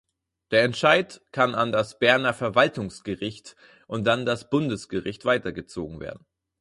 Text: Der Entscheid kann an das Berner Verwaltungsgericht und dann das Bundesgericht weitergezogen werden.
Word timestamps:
Der 0.49 0.63
Entscheid 0.63 1.21
kann 1.31 1.53
an 1.53 1.71
das 1.71 1.99
Berner 1.99 2.33
Verwaltungsgericht 2.33 3.55
und 3.85 4.03
dann 4.07 4.25
das 4.25 4.49
Bundesgericht 4.49 5.25
weitergezogen 5.25 5.99
werden. 5.99 6.25